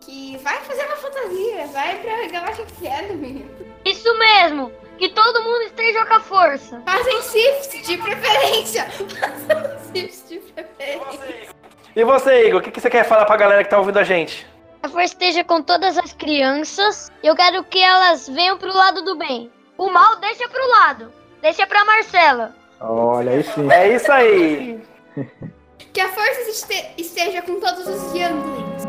[0.00, 3.44] Que vai fazer uma fantasia, vai pra Galáxia Academy.
[3.84, 6.82] Isso mesmo, que todo mundo esteja com a força.
[6.86, 8.84] Fazem shifts de preferência.
[8.86, 11.48] Fazem shifts de preferência.
[11.94, 13.98] E você, Igor, o que, que você quer falar para a galera que está ouvindo
[13.98, 14.46] a gente?
[14.82, 17.10] A força esteja com todas as crianças.
[17.22, 19.50] Eu quero que elas venham pro lado do bem.
[19.76, 21.12] O mal deixa pro lado.
[21.42, 22.54] Deixa pra Marcela.
[22.80, 23.70] Olha aí sim.
[23.70, 24.80] É isso aí.
[25.92, 28.84] Que a força este- esteja com todos os younglings.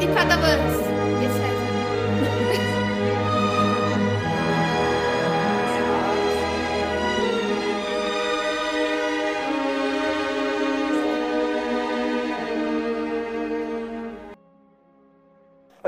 [0.00, 0.76] E padawans,
[1.24, 1.49] etc.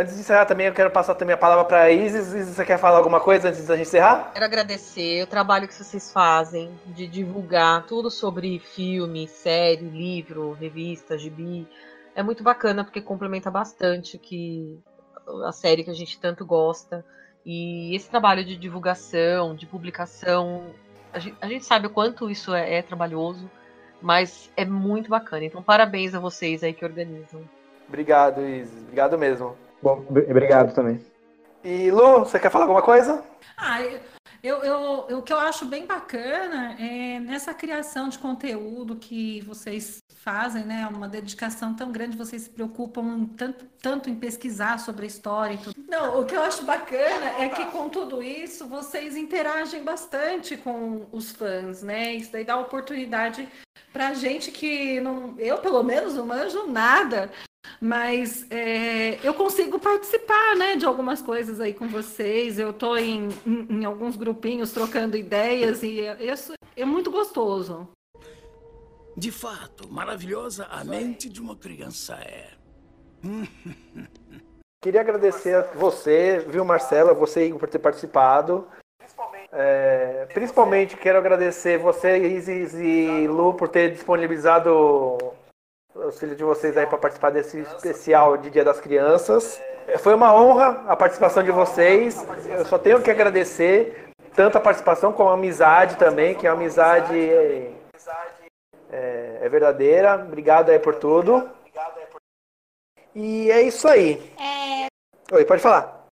[0.02, 2.34] Antes de encerrar também, eu quero passar também a palavra para a Isis.
[2.34, 4.32] Isis, você quer falar alguma coisa antes da gente encerrar?
[4.32, 11.16] Quero agradecer o trabalho que vocês fazem de divulgar tudo sobre filme, série, livro, revista,
[11.16, 11.68] gibi.
[12.16, 14.76] É muito bacana porque complementa bastante que
[15.44, 17.04] a série que a gente tanto gosta.
[17.46, 20.74] E esse trabalho de divulgação, de publicação,
[21.12, 23.48] a gente, a gente sabe o quanto isso é, é trabalhoso,
[24.00, 25.44] mas é muito bacana.
[25.44, 27.48] Então, parabéns a vocês aí que organizam.
[27.86, 28.82] Obrigado, Isis.
[28.82, 29.56] Obrigado mesmo.
[29.82, 31.00] Bom, ob- obrigado também.
[31.64, 33.22] E Lu, você quer falar alguma coisa?
[33.56, 34.00] Ah, eu,
[34.42, 34.62] eu,
[35.08, 40.64] eu- o que eu acho bem bacana é nessa criação de conteúdo que vocês fazem,
[40.64, 40.88] né?
[40.92, 45.58] Uma dedicação tão grande, vocês se preocupam tanto, tanto em pesquisar sobre a história e
[45.58, 45.76] tudo.
[45.88, 51.06] Não, o que eu acho bacana é que com tudo isso vocês interagem bastante com
[51.12, 52.12] os fãs, né?
[52.14, 53.48] Isso daí dá oportunidade
[53.92, 57.30] pra gente que não, eu pelo menos não manjo nada.
[57.80, 62.58] Mas é, eu consigo participar, né, de algumas coisas aí com vocês.
[62.58, 67.88] Eu tô em, em, em alguns grupinhos trocando ideias e é- isso é muito gostoso.
[69.16, 72.50] De fato, maravilhosa a mente de uma criança é.
[74.82, 78.66] Queria agradecer a você, viu, Marcela, você, Igor, por ter participado.
[79.52, 85.18] É, principalmente quero agradecer você, Isis e Lu, por ter disponibilizado
[85.94, 89.60] os filhos de vocês aí para participar desse especial de Dia das Crianças.
[89.86, 92.16] É, Foi uma honra a participação de vocês.
[92.48, 97.14] Eu só tenho que agradecer tanto a participação como a amizade também, que a amizade
[97.18, 97.72] é,
[98.90, 100.14] é- é verdadeira.
[100.16, 101.50] Obrigado aí por tudo.
[103.14, 104.14] E é isso aí.
[104.40, 104.86] É,
[105.34, 106.06] Oi, pode falar.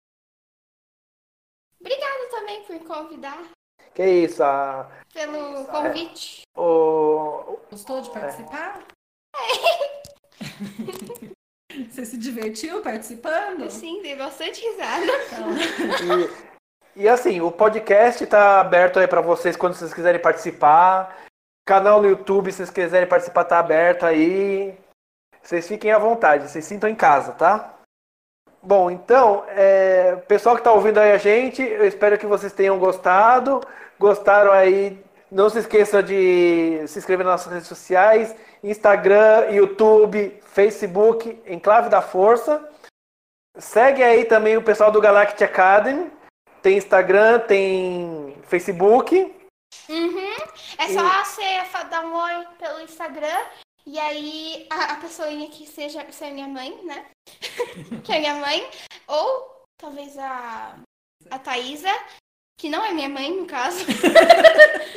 [1.81, 3.43] obrigada também por convidar,
[3.95, 6.43] Que isso, a, pelo convite.
[6.55, 8.81] o, Gostou de participar?
[11.91, 13.71] Você se divertiu participando?
[13.71, 15.07] Sim, dei bastante risada.
[16.97, 21.17] E, e assim, o podcast está aberto aí para vocês quando vocês quiserem participar.
[21.67, 24.77] Canal no YouTube, se vocês quiserem participar, tá aberto aí.
[25.43, 27.75] Vocês fiquem à vontade, vocês sintam em casa, tá?
[28.63, 32.79] Bom, então, é, pessoal que está ouvindo aí a gente, eu espero que vocês tenham
[32.79, 33.61] gostado.
[33.99, 35.03] Gostaram aí?
[35.31, 42.03] Não se esqueça de se inscrever nas nossas redes sociais: Instagram, YouTube, Facebook, Enclave da
[42.03, 42.69] Força.
[43.57, 46.11] Segue aí também o pessoal do Galactic Academy.
[46.63, 49.35] Tem Instagram, tem Facebook.
[49.89, 50.35] Uhum.
[50.79, 53.39] É só você fa- dar um oi pelo Instagram
[53.87, 57.07] e aí a, a pessoinha que seja, seja minha mãe, né?
[58.05, 58.69] que é minha mãe.
[59.07, 60.77] Ou talvez a,
[61.31, 61.93] a Thaísa,
[62.59, 63.85] que não é minha mãe, no caso.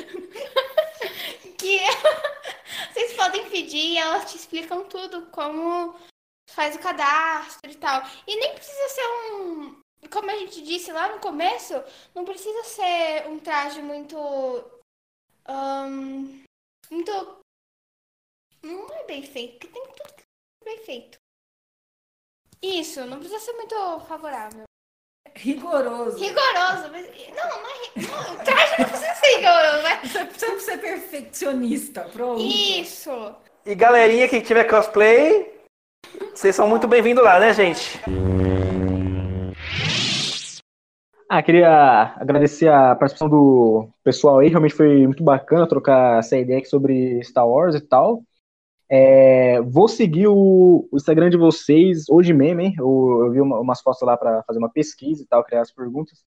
[1.64, 1.80] que
[2.92, 5.96] vocês podem pedir e elas te explicam tudo, como
[6.50, 8.02] faz o cadastro e tal.
[8.28, 9.82] E nem precisa ser um.
[10.12, 11.74] Como a gente disse lá no começo,
[12.14, 14.18] não precisa ser um traje muito.
[15.46, 16.44] ahn,
[16.92, 17.40] muito.
[18.62, 20.24] Não é bem feito, porque tem tudo que
[20.62, 21.18] é bem feito.
[22.62, 24.64] Isso, não precisa ser muito favorável.
[25.36, 26.18] Rigoroso.
[26.18, 27.08] Rigoroso, mas.
[27.36, 28.28] Não, não é.
[28.28, 30.00] Não, o traje não precisa ser rigoroso, né?
[30.04, 32.42] Você precisa ser perfeccionista, pronto.
[32.42, 33.36] Isso!
[33.66, 35.52] E galerinha que tiver cosplay,
[36.34, 38.00] vocês são muito bem-vindos lá, né, gente?
[41.30, 46.60] Ah, queria agradecer a participação do pessoal aí, realmente foi muito bacana trocar essa ideia
[46.60, 48.22] aqui sobre Star Wars e tal.
[48.96, 52.76] É, vou seguir o, o Instagram de vocês hoje mesmo, hein?
[52.78, 55.72] Eu, eu vi uma- umas fotos lá para fazer uma pesquisa e tal, criar as
[55.72, 56.24] perguntas.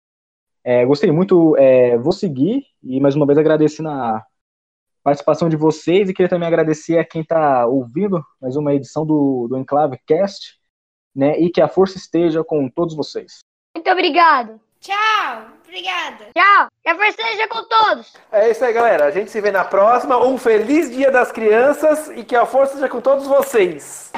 [0.63, 4.25] É, gostei muito, é, vou seguir e mais uma vez agradecendo a
[5.03, 9.47] participação de vocês e queria também agradecer a quem está ouvindo mais uma edição do,
[9.47, 10.57] do Enclave Cast,
[11.15, 11.39] né?
[11.39, 13.41] E que a força esteja com todos vocês.
[13.77, 14.59] Muito obrigado.
[14.79, 15.54] Tchau!
[15.75, 16.27] Obrigada!
[16.33, 16.67] Tchau.
[16.81, 18.13] Que a força seja com todos.
[18.31, 19.05] É isso aí, galera.
[19.07, 20.17] A gente se vê na próxima.
[20.25, 24.09] Um feliz Dia das Crianças e que a força seja com todos vocês.